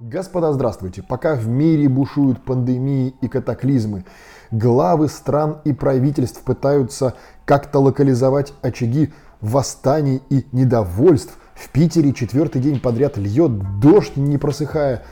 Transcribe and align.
Господа, 0.00 0.52
здравствуйте! 0.52 1.02
Пока 1.02 1.34
в 1.34 1.48
мире 1.48 1.88
бушуют 1.88 2.44
пандемии 2.44 3.16
и 3.20 3.26
катаклизмы, 3.26 4.04
главы 4.52 5.08
стран 5.08 5.58
и 5.64 5.72
правительств 5.72 6.40
пытаются 6.42 7.14
как-то 7.44 7.80
локализовать 7.80 8.52
очаги 8.62 9.12
восстаний 9.40 10.22
и 10.30 10.46
недовольств. 10.52 11.36
В 11.56 11.68
Питере 11.70 12.12
четвертый 12.12 12.62
день 12.62 12.78
подряд 12.78 13.16
льет 13.16 13.80
дождь, 13.80 14.16
не 14.16 14.38
просыхая. 14.38 15.02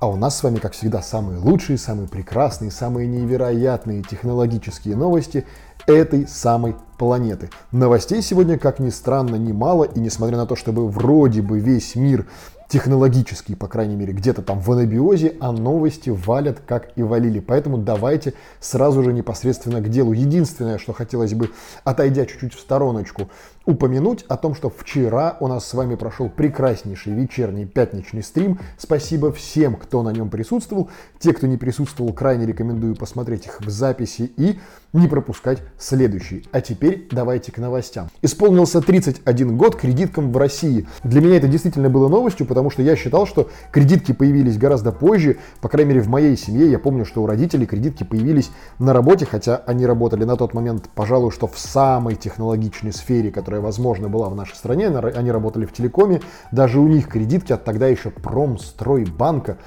А 0.00 0.08
у 0.08 0.16
нас 0.16 0.38
с 0.38 0.42
вами, 0.42 0.56
как 0.56 0.72
всегда, 0.72 1.02
самые 1.02 1.38
лучшие, 1.38 1.76
самые 1.76 2.08
прекрасные, 2.08 2.70
самые 2.70 3.06
невероятные 3.08 4.02
технологические 4.02 4.96
новости 4.96 5.46
этой 5.86 6.26
самой 6.26 6.76
планеты. 6.96 7.50
Новостей 7.70 8.22
сегодня, 8.22 8.58
как 8.58 8.78
ни 8.78 8.88
странно, 8.88 9.36
немало, 9.36 9.84
и 9.84 10.00
несмотря 10.00 10.38
на 10.38 10.46
то, 10.46 10.56
чтобы 10.56 10.88
вроде 10.88 11.42
бы 11.42 11.58
весь 11.58 11.96
мир 11.96 12.26
технологический, 12.72 13.54
по 13.54 13.68
крайней 13.68 13.96
мере, 13.96 14.14
где-то 14.14 14.40
там 14.40 14.58
в 14.58 14.72
анабиозе, 14.72 15.36
а 15.40 15.52
новости 15.52 16.08
валят 16.08 16.62
как 16.66 16.96
и 16.96 17.02
валили. 17.02 17.38
Поэтому 17.38 17.76
давайте 17.76 18.32
сразу 18.60 19.02
же 19.02 19.12
непосредственно 19.12 19.82
к 19.82 19.90
делу. 19.90 20.14
Единственное, 20.14 20.78
что 20.78 20.94
хотелось 20.94 21.34
бы, 21.34 21.50
отойдя 21.84 22.24
чуть-чуть 22.24 22.54
в 22.54 22.58
стороночку, 22.58 23.28
упомянуть 23.66 24.24
о 24.28 24.36
том, 24.36 24.54
что 24.54 24.70
вчера 24.70 25.36
у 25.40 25.48
нас 25.48 25.66
с 25.66 25.74
вами 25.74 25.94
прошел 25.94 26.28
прекраснейший 26.28 27.12
вечерний 27.12 27.66
пятничный 27.66 28.22
стрим. 28.22 28.58
Спасибо 28.78 29.32
всем, 29.32 29.76
кто 29.76 30.02
на 30.02 30.10
нем 30.10 30.30
присутствовал. 30.30 30.90
Те, 31.18 31.32
кто 31.32 31.46
не 31.46 31.56
присутствовал, 31.56 32.12
крайне 32.12 32.46
рекомендую 32.46 32.96
посмотреть 32.96 33.46
их 33.46 33.60
в 33.60 33.70
записи 33.70 34.32
и 34.36 34.58
не 34.92 35.08
пропускать 35.08 35.58
следующий. 35.78 36.46
А 36.52 36.60
теперь 36.60 37.08
давайте 37.10 37.50
к 37.50 37.58
новостям. 37.58 38.08
Исполнился 38.20 38.80
31 38.80 39.56
год 39.56 39.76
кредиткам 39.76 40.32
в 40.32 40.36
России. 40.36 40.86
Для 41.02 41.20
меня 41.20 41.36
это 41.36 41.48
действительно 41.48 41.88
было 41.88 42.08
новостью, 42.08 42.46
потому 42.46 42.70
что 42.70 42.82
я 42.82 42.94
считал, 42.96 43.26
что 43.26 43.50
кредитки 43.70 44.12
появились 44.12 44.58
гораздо 44.58 44.92
позже. 44.92 45.38
По 45.60 45.68
крайней 45.68 45.90
мере, 45.90 46.02
в 46.02 46.08
моей 46.08 46.36
семье 46.36 46.70
я 46.70 46.78
помню, 46.78 47.04
что 47.04 47.22
у 47.22 47.26
родителей 47.26 47.66
кредитки 47.66 48.04
появились 48.04 48.50
на 48.78 48.92
работе, 48.92 49.24
хотя 49.24 49.56
они 49.66 49.86
работали 49.86 50.24
на 50.24 50.36
тот 50.36 50.52
момент, 50.54 50.90
пожалуй, 50.94 51.30
что 51.30 51.46
в 51.46 51.58
самой 51.58 52.16
технологичной 52.16 52.92
сфере, 52.92 53.30
которая, 53.30 53.51
возможно, 53.60 54.08
была 54.08 54.28
в 54.28 54.34
нашей 54.34 54.54
стране. 54.54 54.88
Они 54.88 55.30
работали 55.30 55.66
в 55.66 55.72
телекоме. 55.72 56.20
Даже 56.50 56.80
у 56.80 56.88
них 56.88 57.08
кредитки 57.08 57.52
от 57.52 57.64
тогда 57.64 57.86
еще 57.86 58.10
Промстройбанка 58.10 59.58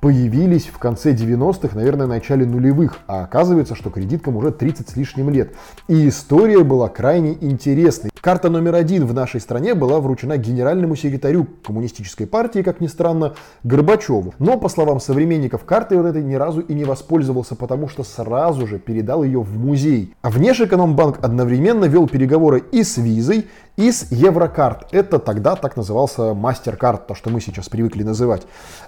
появились 0.00 0.66
в 0.66 0.78
конце 0.78 1.12
90-х, 1.12 1.76
наверное, 1.76 2.06
начале 2.06 2.46
нулевых, 2.46 2.98
а 3.06 3.24
оказывается, 3.24 3.74
что 3.74 3.90
кредиткам 3.90 4.36
уже 4.36 4.52
30 4.52 4.88
с 4.88 4.96
лишним 4.96 5.30
лет. 5.30 5.54
И 5.88 6.08
история 6.08 6.62
была 6.62 6.88
крайне 6.88 7.36
интересной. 7.40 8.10
Карта 8.20 8.50
номер 8.50 8.74
один 8.74 9.06
в 9.06 9.14
нашей 9.14 9.40
стране 9.40 9.74
была 9.74 10.00
вручена 10.00 10.36
генеральному 10.36 10.96
секретарю 10.96 11.46
коммунистической 11.64 12.26
партии, 12.26 12.62
как 12.62 12.80
ни 12.80 12.86
странно, 12.86 13.34
Горбачеву. 13.62 14.34
Но, 14.38 14.58
по 14.58 14.68
словам 14.68 15.00
современников, 15.00 15.64
картой 15.64 15.98
он 15.98 16.06
этой 16.06 16.22
ни 16.22 16.34
разу 16.34 16.60
и 16.60 16.74
не 16.74 16.84
воспользовался, 16.84 17.54
потому 17.54 17.88
что 17.88 18.02
сразу 18.02 18.66
же 18.66 18.78
передал 18.78 19.22
ее 19.22 19.40
в 19.40 19.58
музей. 19.58 20.14
А 20.22 20.30
Внешэкономбанк 20.30 21.18
одновременно 21.22 21.84
вел 21.84 22.08
переговоры 22.08 22.62
и 22.72 22.82
с 22.82 22.96
Визой, 22.98 23.46
и 23.78 23.92
с 23.92 24.08
Еврокарт. 24.10 24.88
Это 24.90 25.20
тогда 25.20 25.54
так 25.54 25.76
назывался 25.76 26.32
MasterCard, 26.32 27.02
то, 27.06 27.14
что 27.14 27.30
мы 27.30 27.40
сейчас 27.40 27.68
привыкли 27.68 28.02
называть. 28.02 28.42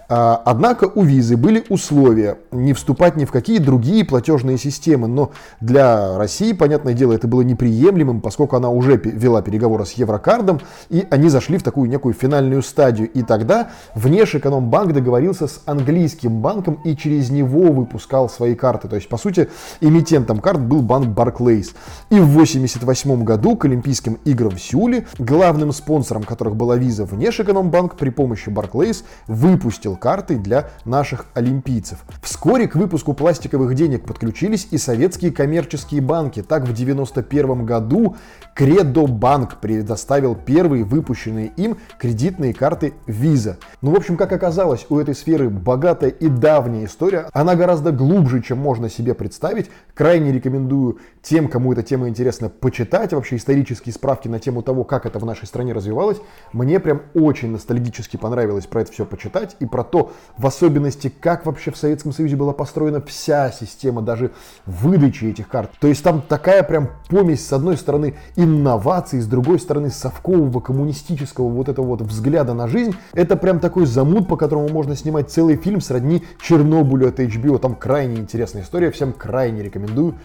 А, 0.08 0.42
однако 0.44 0.90
у 0.92 1.04
визы 1.04 1.36
были 1.36 1.64
условия 1.68 2.38
не 2.50 2.72
вступать 2.72 3.14
ни 3.14 3.24
в 3.24 3.30
какие 3.30 3.58
другие 3.58 4.04
платежные 4.04 4.58
системы, 4.58 5.06
но 5.06 5.30
для 5.60 6.18
России, 6.18 6.52
понятное 6.52 6.92
дело, 6.92 7.12
это 7.12 7.28
было 7.28 7.42
неприемлемым, 7.42 8.20
поскольку 8.20 8.56
она 8.56 8.68
уже 8.68 8.96
вела 8.96 9.42
переговоры 9.42 9.86
с 9.86 9.92
Еврокардом, 9.92 10.60
и 10.88 11.06
они 11.08 11.28
зашли 11.28 11.56
в 11.56 11.62
такую 11.62 11.88
некую 11.88 12.12
финальную 12.12 12.62
стадию. 12.62 13.08
И 13.12 13.22
тогда 13.22 13.70
Внешэкономбанк 13.94 14.92
договорился 14.92 15.46
с 15.46 15.62
английским 15.66 16.40
банком 16.40 16.80
и 16.84 16.96
через 16.96 17.30
него 17.30 17.72
выпускал 17.72 18.28
свои 18.28 18.56
карты. 18.56 18.88
То 18.88 18.96
есть, 18.96 19.08
по 19.08 19.18
сути, 19.18 19.48
эмитентом 19.80 20.40
карт 20.40 20.60
был 20.60 20.82
банк 20.82 21.16
Barclays. 21.16 21.76
И 22.10 22.18
в 22.18 22.32
1988 22.32 23.22
году 23.22 23.56
к 23.56 23.66
Олимпийским 23.66 24.18
играм 24.24 24.50
в 24.50 24.60
Сеуле, 24.60 24.79
главным 25.18 25.72
спонсором 25.72 26.22
которых 26.22 26.56
была 26.56 26.76
виза 26.76 27.04
Внешэкономбанк, 27.04 27.96
при 27.96 28.10
помощи 28.10 28.48
Barclays 28.48 29.04
выпустил 29.26 29.96
карты 29.96 30.36
для 30.36 30.70
наших 30.84 31.26
олимпийцев. 31.34 31.98
Вскоре 32.22 32.68
к 32.68 32.76
выпуску 32.76 33.14
пластиковых 33.14 33.74
денег 33.74 34.04
подключились 34.04 34.68
и 34.70 34.78
советские 34.78 35.32
коммерческие 35.32 36.00
банки. 36.00 36.42
Так 36.42 36.62
в 36.62 36.72
1991 36.72 37.66
году 37.66 38.16
Кредобанк 38.54 39.56
предоставил 39.60 40.34
первые 40.34 40.84
выпущенные 40.84 41.52
им 41.56 41.78
кредитные 41.98 42.54
карты 42.54 42.94
Visa. 43.06 43.56
Ну, 43.82 43.92
в 43.92 43.96
общем, 43.96 44.16
как 44.16 44.32
оказалось, 44.32 44.86
у 44.88 44.98
этой 44.98 45.14
сферы 45.14 45.48
богатая 45.48 46.10
и 46.10 46.28
давняя 46.28 46.84
история. 46.84 47.28
Она 47.32 47.54
гораздо 47.56 47.92
глубже, 47.92 48.42
чем 48.42 48.58
можно 48.58 48.88
себе 48.88 49.14
представить. 49.14 49.70
Крайне 49.94 50.32
рекомендую 50.32 50.98
тем, 51.22 51.48
кому 51.48 51.72
эта 51.72 51.82
тема 51.82 52.08
интересна, 52.08 52.48
почитать 52.48 53.12
вообще 53.12 53.36
исторические 53.36 53.92
справки 53.92 54.28
на 54.28 54.38
тему 54.38 54.62
того, 54.62 54.69
как 54.84 55.06
это 55.06 55.18
в 55.18 55.24
нашей 55.24 55.46
стране 55.46 55.72
развивалось. 55.72 56.18
Мне 56.52 56.80
прям 56.80 57.02
очень 57.14 57.50
ностальгически 57.50 58.16
понравилось 58.16 58.66
про 58.66 58.82
это 58.82 58.92
все 58.92 59.04
почитать 59.04 59.56
и 59.60 59.66
про 59.66 59.84
то, 59.84 60.12
в 60.38 60.46
особенности, 60.46 61.12
как 61.20 61.46
вообще 61.46 61.70
в 61.70 61.76
Советском 61.76 62.12
Союзе 62.12 62.36
была 62.36 62.52
построена 62.52 63.00
вся 63.00 63.50
система 63.50 64.02
даже 64.02 64.32
выдачи 64.66 65.26
этих 65.26 65.48
карт. 65.48 65.70
То 65.80 65.88
есть 65.88 66.02
там 66.02 66.22
такая 66.22 66.62
прям 66.62 66.90
помесь, 67.08 67.46
с 67.46 67.52
одной 67.52 67.76
стороны, 67.76 68.14
инноваций, 68.36 69.20
с 69.20 69.26
другой 69.26 69.58
стороны, 69.58 69.90
совкового 69.90 70.60
коммунистического 70.60 71.48
вот 71.48 71.68
этого 71.68 71.86
вот 71.86 72.02
взгляда 72.02 72.54
на 72.54 72.68
жизнь. 72.68 72.94
Это 73.12 73.36
прям 73.36 73.60
такой 73.60 73.86
замут, 73.86 74.28
по 74.28 74.36
которому 74.36 74.68
можно 74.68 74.96
снимать 74.96 75.30
целый 75.30 75.56
фильм 75.56 75.80
сродни 75.80 76.24
Чернобылю 76.40 77.08
от 77.08 77.20
HBO. 77.20 77.58
Там 77.58 77.74
крайне 77.74 78.16
интересная 78.16 78.62
история, 78.62 78.90
всем 78.90 79.12
крайне 79.12 79.62
рекомендую 79.62 80.16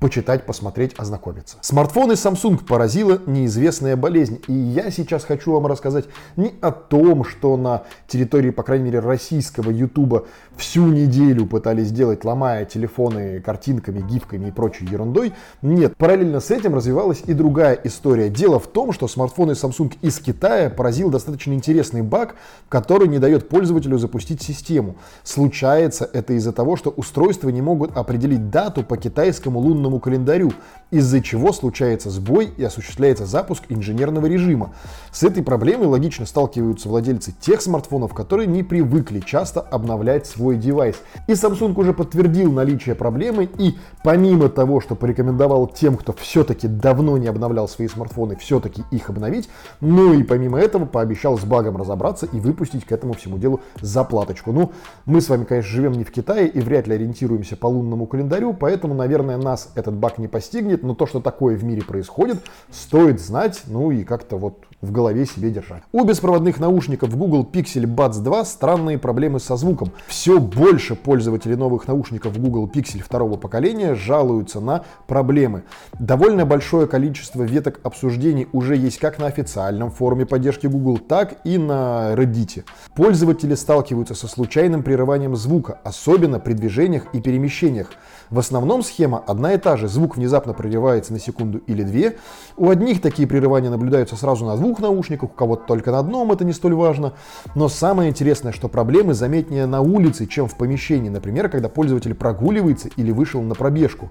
почитать, 0.00 0.44
посмотреть, 0.46 0.94
ознакомиться. 0.98 1.56
Смартфоны 1.60 2.12
Samsung 2.12 2.64
поразила 2.64 3.20
неизвестная 3.26 3.91
болезнь. 3.96 4.40
И 4.48 4.52
я 4.52 4.90
сейчас 4.90 5.24
хочу 5.24 5.52
вам 5.52 5.66
рассказать 5.66 6.06
не 6.36 6.54
о 6.60 6.70
том, 6.70 7.24
что 7.24 7.56
на 7.56 7.82
территории, 8.06 8.50
по 8.50 8.62
крайней 8.62 8.86
мере, 8.86 9.00
российского 9.00 9.70
YouTube 9.70 10.26
всю 10.56 10.86
неделю 10.86 11.46
пытались 11.46 11.88
сделать, 11.88 12.24
ломая 12.24 12.64
телефоны 12.64 13.40
картинками, 13.40 14.00
гифками 14.00 14.48
и 14.48 14.50
прочей 14.50 14.86
ерундой. 14.86 15.32
Нет, 15.62 15.96
параллельно 15.96 16.40
с 16.40 16.50
этим 16.50 16.74
развивалась 16.74 17.22
и 17.26 17.32
другая 17.32 17.78
история. 17.84 18.28
Дело 18.28 18.58
в 18.58 18.66
том, 18.66 18.92
что 18.92 19.08
смартфоны 19.08 19.52
Samsung 19.52 19.94
из 20.02 20.18
Китая 20.18 20.70
поразил 20.70 21.10
достаточно 21.10 21.52
интересный 21.52 22.02
баг, 22.02 22.34
который 22.68 23.08
не 23.08 23.18
дает 23.18 23.48
пользователю 23.48 23.98
запустить 23.98 24.42
систему. 24.42 24.96
Случается 25.22 26.08
это 26.12 26.34
из-за 26.34 26.52
того, 26.52 26.76
что 26.76 26.90
устройства 26.90 27.48
не 27.48 27.62
могут 27.62 27.96
определить 27.96 28.50
дату 28.50 28.82
по 28.82 28.96
китайскому 28.96 29.58
лунному 29.58 30.00
календарю, 30.00 30.52
из-за 30.90 31.20
чего 31.20 31.52
случается 31.52 32.10
сбой 32.10 32.52
и 32.56 32.64
осуществляется 32.64 33.26
запуск 33.26 33.64
инженерного 33.72 34.26
режима. 34.26 34.72
С 35.10 35.22
этой 35.22 35.42
проблемой 35.42 35.88
логично 35.88 36.26
сталкиваются 36.26 36.88
владельцы 36.88 37.32
тех 37.32 37.60
смартфонов, 37.60 38.14
которые 38.14 38.46
не 38.46 38.62
привыкли 38.62 39.20
часто 39.20 39.60
обновлять 39.60 40.26
свой 40.26 40.56
девайс. 40.56 40.96
И 41.26 41.32
Samsung 41.32 41.78
уже 41.78 41.92
подтвердил 41.92 42.50
наличие 42.52 42.94
проблемы 42.94 43.48
и 43.58 43.76
помимо 44.02 44.48
того, 44.48 44.80
что 44.80 44.94
порекомендовал 44.94 45.66
тем, 45.66 45.96
кто 45.96 46.12
все-таки 46.12 46.68
давно 46.68 47.18
не 47.18 47.26
обновлял 47.26 47.68
свои 47.68 47.88
смартфоны, 47.88 48.36
все-таки 48.36 48.84
их 48.90 49.10
обновить, 49.10 49.48
ну 49.80 50.14
и 50.14 50.22
помимо 50.22 50.58
этого 50.58 50.86
пообещал 50.86 51.38
с 51.38 51.44
багом 51.44 51.76
разобраться 51.76 52.26
и 52.26 52.40
выпустить 52.40 52.84
к 52.84 52.92
этому 52.92 53.14
всему 53.14 53.38
делу 53.38 53.60
заплаточку. 53.80 54.52
Ну, 54.52 54.72
мы 55.04 55.20
с 55.20 55.28
вами, 55.28 55.44
конечно, 55.44 55.70
живем 55.70 55.92
не 55.92 56.04
в 56.04 56.10
Китае 56.10 56.48
и 56.48 56.60
вряд 56.60 56.86
ли 56.86 56.94
ориентируемся 56.94 57.56
по 57.56 57.66
лунному 57.66 58.06
календарю, 58.06 58.54
поэтому, 58.54 58.94
наверное, 58.94 59.36
нас 59.36 59.70
этот 59.74 59.94
баг 59.94 60.18
не 60.18 60.28
постигнет, 60.28 60.82
но 60.82 60.94
то, 60.94 61.06
что 61.06 61.20
такое 61.20 61.56
в 61.56 61.64
мире 61.64 61.82
происходит, 61.82 62.38
стоит 62.70 63.20
знать, 63.20 63.61
ну 63.66 63.90
и 63.90 64.04
как-то 64.04 64.36
вот 64.36 64.64
в 64.82 64.90
голове 64.90 65.24
себе 65.26 65.50
держать. 65.50 65.84
У 65.92 66.04
беспроводных 66.04 66.58
наушников 66.58 67.16
Google 67.16 67.48
Pixel 67.50 67.84
Buds 67.84 68.20
2 68.20 68.44
странные 68.44 68.98
проблемы 68.98 69.38
со 69.38 69.56
звуком. 69.56 69.92
Все 70.08 70.40
больше 70.40 70.96
пользователей 70.96 71.54
новых 71.54 71.86
наушников 71.86 72.36
Google 72.38 72.68
Pixel 72.68 73.00
второго 73.02 73.36
поколения 73.36 73.94
жалуются 73.94 74.60
на 74.60 74.84
проблемы. 75.06 75.62
Довольно 75.98 76.44
большое 76.44 76.88
количество 76.88 77.44
веток 77.44 77.78
обсуждений 77.84 78.48
уже 78.52 78.76
есть 78.76 78.98
как 78.98 79.20
на 79.20 79.26
официальном 79.26 79.92
форуме 79.92 80.26
поддержки 80.26 80.66
Google, 80.66 80.98
так 80.98 81.36
и 81.44 81.58
на 81.58 82.14
Reddit. 82.14 82.64
Пользователи 82.94 83.54
сталкиваются 83.54 84.14
со 84.14 84.26
случайным 84.26 84.82
прерыванием 84.82 85.36
звука, 85.36 85.78
особенно 85.84 86.40
при 86.40 86.54
движениях 86.54 87.04
и 87.12 87.20
перемещениях. 87.20 87.92
В 88.30 88.38
основном 88.38 88.82
схема 88.82 89.22
одна 89.26 89.54
и 89.54 89.58
та 89.58 89.76
же. 89.76 89.86
Звук 89.86 90.16
внезапно 90.16 90.54
прерывается 90.54 91.12
на 91.12 91.20
секунду 91.20 91.58
или 91.58 91.84
две. 91.84 92.16
У 92.56 92.68
одних 92.68 93.00
такие 93.00 93.28
прерывания 93.28 93.70
наблюдаются 93.70 94.16
сразу 94.16 94.44
на 94.44 94.56
двух 94.56 94.71
двух 94.72 94.80
наушниках, 94.80 95.30
у 95.30 95.32
кого-то 95.34 95.66
только 95.66 95.90
на 95.90 95.98
одном, 95.98 96.32
это 96.32 96.44
не 96.44 96.52
столь 96.52 96.74
важно. 96.74 97.12
Но 97.54 97.68
самое 97.68 98.08
интересное, 98.08 98.52
что 98.52 98.68
проблемы 98.68 99.12
заметнее 99.12 99.66
на 99.66 99.82
улице, 99.82 100.26
чем 100.26 100.48
в 100.48 100.56
помещении, 100.56 101.10
например, 101.10 101.50
когда 101.50 101.68
пользователь 101.68 102.14
прогуливается 102.14 102.88
или 102.96 103.10
вышел 103.10 103.42
на 103.42 103.54
пробежку. 103.54 104.10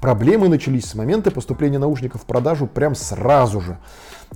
Проблемы 0.00 0.48
начались 0.48 0.84
с 0.84 0.94
момента 0.94 1.32
поступления 1.32 1.78
наушников 1.78 2.22
в 2.22 2.24
продажу 2.24 2.66
прям 2.66 2.94
сразу 2.94 3.60
же 3.60 3.78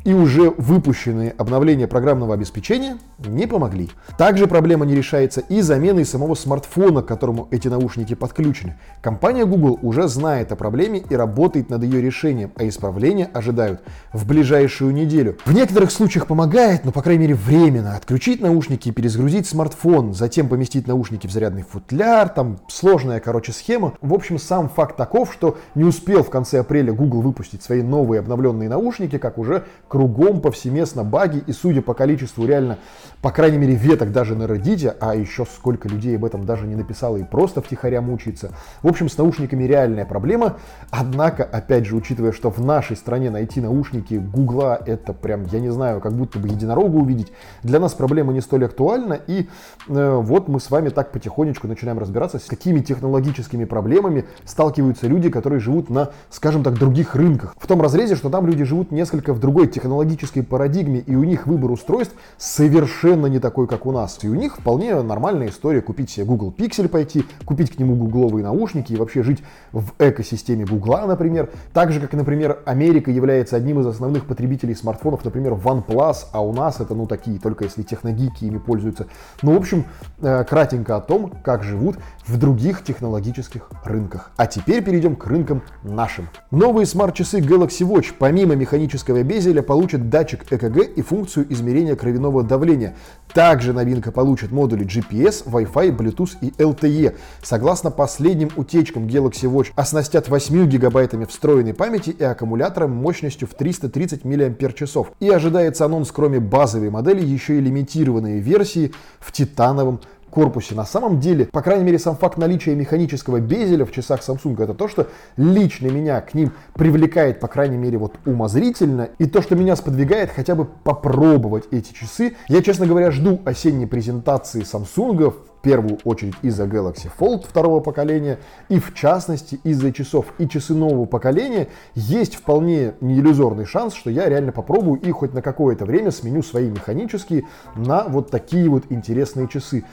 и 0.05 0.13
уже 0.13 0.51
выпущенные 0.51 1.33
обновления 1.37 1.87
программного 1.87 2.35
обеспечения 2.35 2.99
не 3.19 3.47
помогли. 3.47 3.91
Также 4.17 4.47
проблема 4.47 4.87
не 4.87 4.95
решается 4.95 5.41
и 5.41 5.61
заменой 5.61 6.05
самого 6.05 6.35
смартфона, 6.35 7.03
к 7.03 7.07
которому 7.07 7.49
эти 7.51 7.69
наушники 7.69 8.15
подключены. 8.15 8.79
Компания 9.03 9.45
Google 9.45 9.79
уже 9.83 10.09
знает 10.09 10.53
о 10.53 10.57
проблеме 10.57 11.03
и 11.09 11.15
работает 11.15 11.71
над 11.71 11.83
ее 11.83 12.01
решением, 12.01 12.53
а 12.57 12.67
исправления 12.67 13.29
ожидают 13.33 13.83
в 14.13 14.27
ближайшую 14.27 14.93
неделю. 14.93 15.37
В 15.45 15.53
некоторых 15.53 15.91
случаях 15.91 16.27
помогает, 16.27 16.85
но 16.85 16.93
по 16.93 17.03
крайней 17.03 17.23
мере 17.23 17.35
временно. 17.35 17.97
Отключить 17.97 18.41
наушники, 18.41 18.91
перезагрузить 18.91 19.47
смартфон, 19.47 20.15
затем 20.15 20.49
поместить 20.49 20.87
наушники 20.87 21.27
в 21.27 21.33
зарядный 21.33 21.63
футляр, 21.63 22.29
там 22.29 22.61
сложная, 22.69 23.21
короче, 23.21 23.53
схема. 23.53 23.93
В 24.01 24.15
общем, 24.15 24.39
сам 24.39 24.69
факт 24.69 24.97
таков, 24.97 25.33
что 25.33 25.59
не 25.75 25.85
успел 25.85 26.23
в 26.23 26.31
конце 26.31 26.61
апреля 26.61 26.93
Google 26.93 27.21
выпустить 27.21 27.63
свои 27.63 27.83
новые 27.83 28.21
обновленные 28.21 28.69
наушники, 28.69 29.19
как 29.19 29.39
уже 29.39 29.65
кругом 29.91 30.41
повсеместно 30.41 31.03
баги, 31.03 31.43
и 31.49 31.53
судя 31.53 31.83
по 31.83 31.95
количеству 31.95 32.47
реально, 32.47 32.79
по 33.23 33.33
крайней 33.33 33.59
мере, 33.59 33.75
веток 33.75 34.13
даже 34.13 34.37
на 34.37 34.45
Reddit, 34.45 34.97
а 35.01 35.17
еще 35.17 35.45
сколько 35.45 35.89
людей 35.89 36.15
об 36.15 36.25
этом 36.25 36.47
даже 36.47 36.69
не 36.69 36.77
написало 36.77 37.17
и 37.17 37.25
просто 37.25 37.61
втихаря 37.61 38.01
мучается. 38.01 38.53
В 38.83 38.87
общем, 38.87 39.09
с 39.09 39.19
наушниками 39.19 39.65
реальная 39.65 40.05
проблема, 40.05 40.59
однако, 40.91 41.43
опять 41.43 41.87
же, 41.87 41.97
учитывая, 41.97 42.31
что 42.31 42.51
в 42.51 42.65
нашей 42.65 42.97
стране 42.97 43.31
найти 43.31 43.61
наушники 43.61 44.15
Гугла, 44.15 44.81
это 44.87 45.13
прям, 45.13 45.47
я 45.47 45.59
не 45.59 45.71
знаю, 45.71 46.01
как 46.01 46.13
будто 46.13 46.39
бы 46.39 46.47
единорога 46.47 46.95
увидеть, 46.95 47.33
для 47.65 47.81
нас 47.81 47.93
проблема 47.95 48.33
не 48.33 48.41
столь 48.41 48.67
актуальна, 48.67 49.19
и 49.27 49.49
э, 49.89 50.15
вот 50.23 50.47
мы 50.47 50.61
с 50.61 50.71
вами 50.71 50.91
так 50.91 51.11
потихонечку 51.11 51.67
начинаем 51.67 51.99
разбираться, 51.99 52.39
с 52.39 52.45
какими 52.45 52.79
технологическими 52.79 53.65
проблемами 53.65 54.27
сталкиваются 54.45 55.09
люди, 55.09 55.31
которые 55.31 55.59
живут 55.59 55.91
на, 55.91 56.11
скажем 56.31 56.63
так, 56.63 56.75
других 56.75 57.17
рынках. 57.17 57.57
В 57.59 57.67
том 57.67 57.83
разрезе, 57.83 58.15
что 58.15 58.31
там 58.31 58.47
люди 58.47 58.63
живут 58.63 58.93
несколько 58.93 59.35
в 59.35 59.41
другой 59.41 59.67
технологии 59.67 59.80
технологической 59.81 60.43
парадигме, 60.43 61.01
и 61.01 61.15
у 61.17 61.25
них 61.25 61.47
выбор 61.47 61.71
устройств 61.71 62.15
совершенно 62.37 63.27
не 63.27 63.39
такой, 63.39 63.67
как 63.67 63.87
у 63.87 63.93
нас. 63.93 64.19
И 64.23 64.29
у 64.29 64.35
них 64.35 64.59
вполне 64.59 65.01
нормальная 65.01 65.49
история 65.49 65.81
купить 65.81 66.11
себе 66.11 66.27
Google 66.27 66.55
Pixel 66.57 66.89
пойти, 66.89 67.25
купить 67.45 67.75
к 67.75 67.79
нему 67.79 67.95
гугловые 67.95 68.45
наушники 68.45 68.93
и 68.93 68.97
вообще 68.97 69.23
жить 69.23 69.43
в 69.73 69.93
экосистеме 69.99 70.67
Гугла, 70.67 71.07
например. 71.07 71.51
Так 71.73 71.93
же, 71.93 72.01
как, 72.01 72.13
например, 72.13 72.61
Америка 72.67 73.11
является 73.11 73.57
одним 73.57 73.81
из 73.81 73.87
основных 73.87 74.27
потребителей 74.27 74.75
смартфонов, 74.75 75.25
например, 75.25 75.53
OnePlus, 75.53 76.27
а 76.33 76.45
у 76.45 76.53
нас 76.53 76.81
это, 76.81 76.95
ну, 76.95 77.07
такие, 77.07 77.39
только 77.39 77.65
если 77.65 77.83
техногики 77.83 78.45
ими 78.45 78.59
пользуются. 78.59 79.07
Ну, 79.43 79.55
в 79.55 79.57
общем, 79.57 79.85
э, 80.21 80.45
кратенько 80.45 80.97
о 80.97 81.01
том, 81.01 81.33
как 81.43 81.63
живут 81.63 81.97
в 82.27 82.37
других 82.37 82.85
технологических 82.85 83.71
рынках. 83.85 84.31
А 84.37 84.47
теперь 84.47 84.85
перейдем 84.85 85.17
к 85.17 85.27
рынкам 85.27 85.63
нашим. 85.83 86.29
Новые 86.51 86.87
смарт-часы 86.87 87.39
Galaxy 87.39 87.87
Watch, 87.87 88.13
помимо 88.19 88.55
механического 88.55 89.23
безеля, 89.23 89.63
получат 89.71 90.11
датчик 90.11 90.51
ЭКГ 90.51 90.79
и 90.97 91.01
функцию 91.01 91.47
измерения 91.53 91.95
кровяного 91.95 92.43
давления. 92.43 92.97
Также 93.33 93.73
новинка 93.73 94.11
получит 94.11 94.51
модули 94.51 94.85
GPS, 94.85 95.45
Wi-Fi, 95.47 95.97
Bluetooth 95.97 96.31
и 96.41 96.49
LTE. 96.61 97.17
Согласно 97.41 97.93
последним 97.93 98.51
утечкам 98.57 99.07
Galaxy 99.07 99.49
Watch, 99.49 99.69
оснастят 99.77 100.29
8 100.29 100.67
гигабайтами 100.67 101.25
встроенной 101.25 101.73
памяти 101.73 102.11
и 102.11 102.25
аккумулятором 102.25 102.91
мощностью 102.91 103.47
в 103.47 103.55
330 103.55 104.25
мАч. 104.25 105.13
И 105.21 105.31
ожидается 105.31 105.85
анонс, 105.85 106.11
кроме 106.11 106.41
базовой 106.41 106.91
модели, 106.91 107.25
еще 107.25 107.59
и 107.59 107.61
лимитированные 107.61 108.41
версии 108.41 108.93
в 109.21 109.31
титановом 109.31 110.01
корпусе. 110.31 110.75
На 110.75 110.85
самом 110.85 111.21
деле, 111.21 111.47
по 111.47 111.63
крайней 111.63 111.85
мере, 111.85 111.99
сам 111.99 112.17
факт 112.17 112.39
наличия 112.39 112.75
механического 112.75 113.41
безеля 113.41 113.85
в 113.85 113.93
часах 113.93 114.21
Samsung 114.21 114.63
это 114.63 114.75
то, 114.75 114.89
что 114.89 115.09
лично 115.37 115.89
меня 115.89 116.21
к 116.21 116.35
ним 116.35 116.53
привлекает, 116.75 117.41
по 117.41 117.49
крайней 117.49 117.77
мере, 117.77 117.99
вот 117.99 118.15
умозрительно. 118.27 119.11
И 119.19 119.27
то, 119.27 119.43
что 119.43 119.57
меня 119.57 119.77
сподвигает 119.77 120.31
хотя 120.31 120.55
бы 120.55 120.65
попробовать 120.65 121.65
эти 121.71 121.93
часы. 121.93 122.37
Я, 122.49 122.63
честно 122.63 122.87
говоря, 122.87 123.11
жду 123.11 123.41
осенней 123.45 123.87
презентации 123.87 124.63
Samsung 124.63 125.31
в 125.31 125.63
первую 125.63 125.99
очередь 126.05 126.35
из-за 126.43 126.65
Galaxy 126.65 127.11
Fold 127.19 127.47
второго 127.47 127.81
поколения 127.81 128.39
и 128.69 128.79
в 128.79 128.95
частности 128.95 129.61
из-за 129.63 129.93
часов. 129.93 130.27
И 130.39 130.49
часы 130.49 130.75
нового 130.75 131.05
поколения 131.05 131.69
есть 131.95 132.35
вполне 132.35 132.95
неиллюзорный 133.01 133.67
шанс, 133.67 133.95
что 133.95 134.11
я 134.11 134.29
реально 134.29 134.53
попробую 134.53 135.01
и 135.01 135.11
хоть 135.11 135.35
на 135.35 135.43
какое-то 135.43 135.85
время 135.85 136.11
сменю 136.11 136.43
свои 136.43 136.71
механические 136.71 137.47
на 137.77 138.05
вот 138.05 138.31
такие 138.31 138.69
вот 138.71 138.85
интересные 138.89 139.49
часы. 139.49 139.85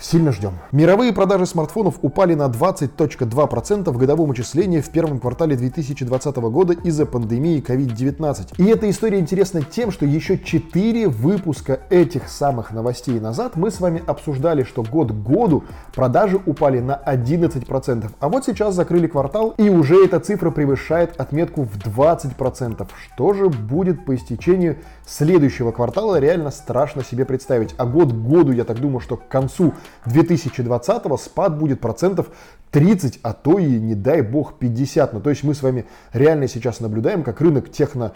Сильно 0.00 0.32
ждем. 0.32 0.54
Мировые 0.72 1.12
продажи 1.12 1.46
смартфонов 1.46 2.00
упали 2.02 2.34
на 2.34 2.48
20.2% 2.48 3.90
в 3.90 3.96
годовом 3.96 4.30
учислении 4.30 4.80
в 4.80 4.90
первом 4.90 5.20
квартале 5.20 5.56
2020 5.56 6.36
года 6.36 6.72
из-за 6.72 7.06
пандемии 7.06 7.62
COVID-19. 7.64 8.54
И 8.58 8.64
эта 8.64 8.90
история 8.90 9.20
интересна 9.20 9.62
тем, 9.62 9.92
что 9.92 10.04
еще 10.04 10.36
4 10.36 11.08
выпуска 11.08 11.80
этих 11.90 12.28
самых 12.28 12.72
новостей 12.72 13.20
назад 13.20 13.54
мы 13.54 13.70
с 13.70 13.78
вами 13.78 14.02
обсуждали, 14.04 14.64
что 14.64 14.82
год 14.82 15.12
к 15.12 15.14
году 15.14 15.62
продажи 15.94 16.40
упали 16.44 16.80
на 16.80 17.00
11%. 17.06 18.10
А 18.18 18.28
вот 18.28 18.44
сейчас 18.44 18.74
закрыли 18.74 19.06
квартал 19.06 19.54
и 19.58 19.68
уже 19.68 20.04
эта 20.04 20.18
цифра 20.18 20.50
превышает 20.50 21.20
отметку 21.20 21.62
в 21.62 21.78
20%. 21.78 22.86
Что 23.06 23.32
же 23.32 23.48
будет 23.48 24.04
по 24.04 24.16
истечению 24.16 24.78
следующего 25.06 25.70
квартала, 25.70 26.18
реально 26.18 26.50
страшно 26.50 27.04
себе 27.04 27.24
представить. 27.24 27.74
А 27.78 27.86
год 27.86 28.12
к 28.12 28.16
году, 28.16 28.50
я 28.50 28.64
так 28.64 28.80
думаю, 28.80 29.00
что 29.00 29.16
к 29.16 29.28
концу 29.28 29.72
2020 30.06 31.20
спад 31.20 31.58
будет 31.58 31.80
процентов 31.80 32.28
30, 32.70 33.20
а 33.22 33.32
то 33.32 33.58
и, 33.58 33.66
не 33.66 33.94
дай 33.94 34.20
бог, 34.22 34.54
50. 34.58 35.12
Ну, 35.12 35.20
то 35.20 35.30
есть 35.30 35.44
мы 35.44 35.54
с 35.54 35.62
вами 35.62 35.86
реально 36.12 36.48
сейчас 36.48 36.80
наблюдаем, 36.80 37.22
как 37.22 37.40
рынок 37.40 37.70
техно 37.70 38.12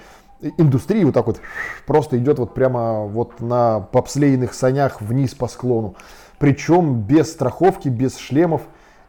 индустрии 0.57 1.05
вот 1.05 1.15
так 1.15 1.27
вот 1.27 1.41
просто 1.87 2.19
идет 2.19 2.39
вот 2.39 2.55
прямо 2.55 3.05
вот 3.05 3.41
на 3.41 3.81
попслейных 3.81 4.55
санях 4.55 5.01
вниз 5.01 5.35
по 5.35 5.49
склону. 5.49 5.97
Причем 6.39 7.01
без 7.01 7.33
страховки, 7.33 7.89
без 7.89 8.17
шлемов 8.17 8.63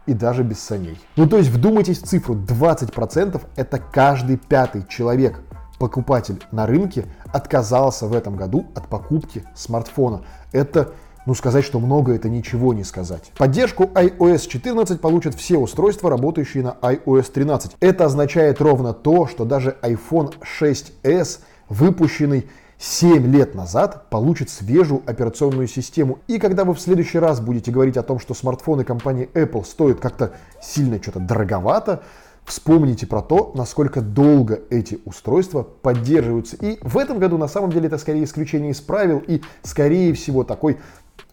и 0.05 0.13
даже 0.13 0.43
без 0.43 0.59
саней. 0.59 0.99
Ну 1.15 1.27
то 1.27 1.37
есть 1.37 1.49
вдумайтесь 1.49 2.01
в 2.01 2.07
цифру, 2.07 2.35
20% 2.35 3.41
это 3.55 3.79
каждый 3.79 4.37
пятый 4.37 4.85
человек, 4.87 5.41
покупатель 5.77 6.43
на 6.51 6.65
рынке 6.65 7.05
отказался 7.31 8.07
в 8.07 8.13
этом 8.13 8.35
году 8.35 8.65
от 8.75 8.87
покупки 8.87 9.43
смартфона. 9.55 10.23
Это 10.51 10.93
ну, 11.25 11.35
сказать, 11.35 11.63
что 11.65 11.79
много, 11.79 12.13
это 12.13 12.29
ничего 12.29 12.73
не 12.73 12.83
сказать. 12.83 13.31
Поддержку 13.37 13.83
iOS 13.93 14.47
14 14.47 14.99
получат 15.01 15.35
все 15.35 15.57
устройства, 15.57 16.09
работающие 16.09 16.63
на 16.63 16.77
iOS 16.81 17.31
13. 17.31 17.75
Это 17.79 18.05
означает 18.05 18.61
ровно 18.61 18.93
то, 18.93 19.27
что 19.27 19.45
даже 19.45 19.77
iPhone 19.81 20.33
6s, 20.41 21.39
выпущенный 21.67 22.47
7 22.79 23.27
лет 23.27 23.55
назад 23.55 24.09
получит 24.09 24.49
свежую 24.49 25.03
операционную 25.05 25.67
систему. 25.67 26.19
И 26.27 26.39
когда 26.39 26.63
вы 26.63 26.73
в 26.73 26.79
следующий 26.79 27.19
раз 27.19 27.41
будете 27.41 27.71
говорить 27.71 27.97
о 27.97 28.03
том, 28.03 28.19
что 28.19 28.33
смартфоны 28.33 28.85
компании 28.85 29.29
Apple 29.33 29.65
стоят 29.65 29.99
как-то 29.99 30.31
сильно 30.61 31.01
что-то 31.01 31.19
дороговато, 31.19 32.01
Вспомните 32.49 33.05
про 33.05 33.21
то, 33.21 33.51
насколько 33.53 34.01
долго 34.01 34.59
эти 34.71 34.99
устройства 35.05 35.61
поддерживаются. 35.61 36.55
И 36.55 36.79
в 36.81 36.97
этом 36.97 37.19
году 37.19 37.37
на 37.37 37.47
самом 37.47 37.71
деле 37.71 37.85
это 37.85 37.99
скорее 37.99 38.23
исключение 38.23 38.71
из 38.71 38.81
правил 38.81 39.21
и 39.27 39.43
скорее 39.61 40.15
всего 40.15 40.43
такой 40.43 40.79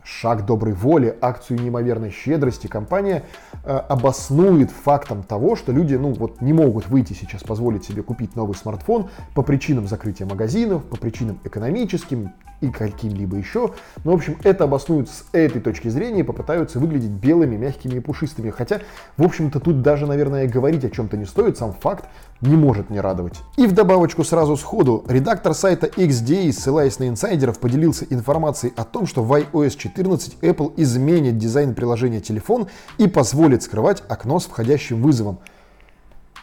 шаг 0.07 0.47
доброй 0.47 0.73
воли, 0.73 1.17
акцию 1.21 1.61
неимоверной 1.61 2.11
щедрости 2.11 2.69
компания 2.69 3.25
э, 3.65 3.77
обоснует 3.77 4.71
фактом 4.71 5.25
того, 5.25 5.57
что 5.57 5.73
люди 5.73 5.97
ну, 5.97 6.13
вот, 6.13 6.41
не 6.41 6.53
могут 6.53 6.89
выйти 6.89 7.13
сейчас 7.13 7.43
позволить 7.43 7.85
себе 7.85 8.03
купить 8.03 8.37
новый 8.37 8.55
смартфон 8.55 9.11
по 9.35 9.43
причинам 9.43 9.89
закрытия 9.89 10.27
магазинов, 10.27 10.85
по 10.85 10.97
причинам 10.97 11.41
экономическим 11.45 12.33
и 12.61 12.69
каким-либо 12.71 13.37
еще. 13.37 13.73
Ну, 14.05 14.13
в 14.13 14.15
общем, 14.15 14.37
это 14.43 14.65
обоснуют 14.65 15.09
с 15.09 15.25
этой 15.33 15.61
точки 15.61 15.89
зрения 15.89 16.21
и 16.21 16.23
попытаются 16.23 16.79
выглядеть 16.79 17.11
белыми, 17.11 17.57
мягкими 17.57 17.97
и 17.97 18.01
пушистыми. 18.01 18.51
Хотя, 18.51 18.81
в 19.17 19.25
общем-то, 19.25 19.61
тут 19.61 19.83
даже, 19.83 20.07
наверное, 20.07 20.49
говорить 20.49 20.85
о 20.85 20.91
чем-то 20.91 21.17
не 21.17 21.25
стоит. 21.25 21.59
Сам 21.59 21.73
факт 21.73 22.07
не 22.41 22.57
может 22.57 22.91
не 22.91 23.01
радовать. 23.01 23.41
И 23.57 23.67
в 23.67 23.73
добавочку 23.73 24.25
сразу 24.25 24.57
сходу, 24.57 25.05
редактор 25.09 25.55
сайта 25.55 25.87
XDA, 25.87 26.53
ссылаясь 26.53 26.99
на 26.99 27.09
инсайдеров, 27.09 27.59
поделился 27.59 28.07
информацией 28.11 28.73
о 28.77 28.85
том, 28.85 29.07
что 29.07 29.23
в 29.23 29.33
iOS 29.33 29.77
14 29.77 30.39
Apple 30.43 30.73
изменит 30.77 31.39
дизайн 31.39 31.75
приложения 31.75 32.21
телефон 32.21 32.69
и 32.99 33.09
позволит 33.09 33.63
скрывать 33.63 34.03
окно 34.09 34.39
с 34.39 34.47
входящим 34.47 35.03
вызовом. 35.03 35.39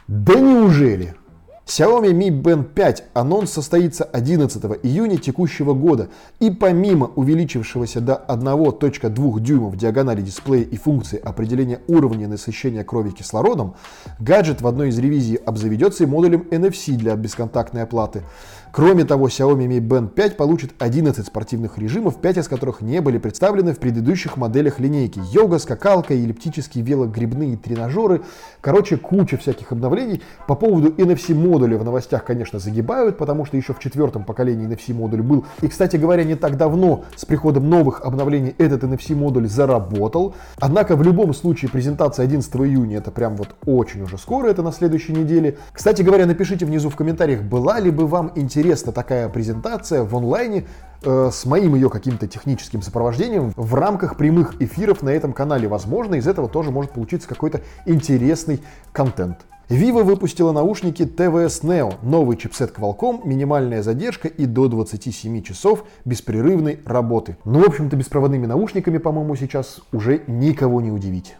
Да 0.07 0.35
неужели? 0.35 1.15
Xiaomi 1.65 2.11
Mi 2.11 2.29
Band 2.29 2.73
5 2.75 3.05
анонс 3.13 3.51
состоится 3.51 4.03
11 4.03 4.61
июня 4.83 5.17
текущего 5.17 5.73
года. 5.73 6.09
И 6.41 6.51
помимо 6.51 7.09
увеличившегося 7.15 8.01
до 8.01 8.21
1.2 8.27 9.39
дюймов 9.39 9.77
диагонали 9.77 10.21
дисплея 10.21 10.65
и 10.65 10.75
функции 10.75 11.17
определения 11.17 11.79
уровня 11.87 12.27
насыщения 12.27 12.83
крови 12.83 13.11
кислородом, 13.11 13.75
гаджет 14.19 14.61
в 14.61 14.67
одной 14.67 14.89
из 14.89 14.99
ревизий 14.99 15.37
обзаведется 15.37 16.03
и 16.03 16.07
модулем 16.07 16.45
NFC 16.51 16.95
для 16.95 17.15
бесконтактной 17.15 17.83
оплаты. 17.83 18.23
Кроме 18.73 19.05
того, 19.05 19.27
Xiaomi 19.27 19.67
Mi 19.67 19.79
Band 19.79 20.09
5 20.09 20.35
получит 20.35 20.71
11 20.79 21.27
спортивных 21.27 21.77
режимов, 21.77 22.19
5 22.19 22.37
из 22.39 22.47
которых 22.47 22.81
не 22.81 23.01
были 23.01 23.19
представлены 23.19 23.71
в 23.73 23.77
предыдущих 23.77 24.35
моделях 24.35 24.79
линейки. 24.79 25.21
Йога, 25.31 25.59
скакалка, 25.59 26.15
эллиптические 26.15 26.83
велогребные 26.83 27.55
тренажеры. 27.55 28.23
Короче, 28.61 28.97
куча 28.97 29.37
всяких 29.37 29.71
обновлений. 29.71 30.23
По 30.47 30.55
поводу 30.55 30.91
NFC-модуля 31.53 31.77
в 31.77 31.83
новостях, 31.83 32.23
конечно, 32.23 32.59
загибают, 32.59 33.17
потому 33.17 33.45
что 33.45 33.57
еще 33.57 33.73
в 33.73 33.79
четвертом 33.79 34.23
поколении 34.23 34.67
NFC-модуль 34.67 35.21
был. 35.21 35.45
И, 35.61 35.67
кстати 35.67 35.97
говоря, 35.97 36.23
не 36.23 36.35
так 36.35 36.57
давно 36.57 37.03
с 37.15 37.25
приходом 37.25 37.69
новых 37.69 38.01
обновлений 38.01 38.55
этот 38.57 38.83
NFC-модуль 38.83 39.47
заработал. 39.47 40.35
Однако 40.59 40.95
в 40.95 41.03
любом 41.03 41.33
случае 41.33 41.69
презентация 41.69 42.23
11 42.23 42.55
июня 42.55 42.97
это 42.97 43.11
прям 43.11 43.35
вот 43.35 43.49
очень 43.65 44.01
уже 44.01 44.17
скоро, 44.17 44.47
это 44.47 44.63
на 44.63 44.71
следующей 44.71 45.13
неделе. 45.13 45.57
Кстати 45.71 46.01
говоря, 46.01 46.25
напишите 46.25 46.65
внизу 46.65 46.89
в 46.89 46.95
комментариях, 46.95 47.41
была 47.41 47.79
ли 47.79 47.91
бы 47.91 48.07
вам 48.07 48.31
интересна 48.35 48.91
такая 48.91 49.29
презентация 49.29 50.03
в 50.03 50.15
онлайне, 50.15 50.65
э, 51.05 51.29
с 51.31 51.45
моим 51.45 51.75
ее 51.75 51.89
каким-то 51.89 52.27
техническим 52.27 52.81
сопровождением 52.81 53.53
в 53.55 53.75
рамках 53.75 54.17
прямых 54.17 54.61
эфиров 54.61 55.03
на 55.03 55.09
этом 55.09 55.33
канале. 55.33 55.67
Возможно, 55.67 56.15
из 56.15 56.27
этого 56.27 56.49
тоже 56.49 56.71
может 56.71 56.91
получиться 56.91 57.27
какой-то 57.27 57.61
интересный 57.85 58.61
контент. 58.91 59.37
Vivo 59.73 60.03
выпустила 60.03 60.51
наушники 60.51 61.01
TVS 61.01 61.63
Neo, 61.63 61.95
новый 62.03 62.37
чипсет 62.37 62.77
Qualcomm, 62.77 63.21
минимальная 63.25 63.81
задержка 63.81 64.27
и 64.27 64.45
до 64.45 64.67
27 64.67 65.41
часов 65.41 65.85
беспрерывной 66.05 66.79
работы. 66.85 67.37
Ну, 67.43 67.63
в 67.63 67.69
общем-то, 67.69 67.95
беспроводными 67.95 68.45
наушниками, 68.45 68.99
по-моему, 68.99 69.35
сейчас 69.35 69.79
уже 69.91 70.21
никого 70.27 70.79
не 70.79 70.91
удивить. 70.91 71.33